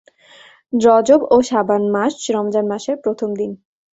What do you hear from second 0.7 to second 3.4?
রজব ও শাবান মাস রমজান মাসের প্রথম